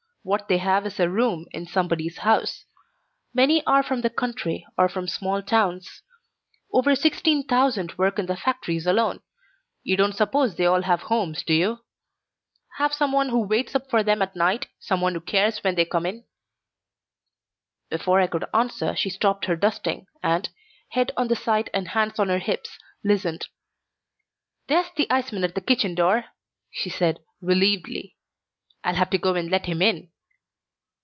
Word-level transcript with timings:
What 0.23 0.49
they 0.49 0.59
have 0.59 0.85
is 0.85 0.99
a 0.99 1.09
room 1.09 1.47
in 1.49 1.65
somebody's 1.65 2.19
house. 2.19 2.65
Many 3.33 3.63
are 3.65 3.81
from 3.81 4.01
the 4.01 4.09
country 4.11 4.67
or 4.77 4.87
from 4.87 5.07
small 5.07 5.41
towns. 5.41 6.03
Over 6.71 6.93
sixteen 6.95 7.41
thousand 7.41 7.97
work 7.97 8.19
in 8.19 8.27
the 8.27 8.35
factories 8.35 8.85
alone. 8.85 9.21
You 9.81 9.97
don't 9.97 10.13
suppose 10.13 10.55
they 10.57 10.67
all 10.67 10.83
have 10.83 11.01
homes, 11.01 11.41
do 11.41 11.55
you? 11.55 11.79
have 12.77 12.93
some 12.93 13.11
one 13.13 13.29
who 13.29 13.39
waits 13.41 13.73
up 13.73 13.89
for 13.89 14.03
them 14.03 14.21
at 14.21 14.35
night, 14.35 14.67
some 14.79 15.01
one 15.01 15.15
who 15.15 15.21
cares 15.21 15.63
when 15.63 15.73
they 15.73 15.85
come 15.85 16.05
in?" 16.05 16.25
Before 17.89 18.19
I 18.21 18.27
could 18.27 18.45
answer 18.53 18.95
she 18.95 19.09
stopped 19.09 19.45
her 19.45 19.55
dusting 19.55 20.05
and, 20.21 20.49
head 20.89 21.11
on 21.17 21.29
the 21.29 21.35
side 21.35 21.71
and 21.73 21.87
hands 21.87 22.19
on 22.19 22.29
her 22.29 22.37
hips, 22.37 22.77
listened. 23.03 23.47
"There's 24.67 24.91
the 24.95 25.09
iceman 25.09 25.43
at 25.45 25.55
the 25.55 25.61
kitchen 25.61 25.95
door," 25.95 26.25
she 26.69 26.91
said, 26.91 27.21
relievedly. 27.41 28.17
"I'll 28.83 28.95
have 28.95 29.11
to 29.11 29.17
go 29.19 29.35
and 29.35 29.49
let 29.49 29.65
him 29.67 29.81
in." 29.81 30.07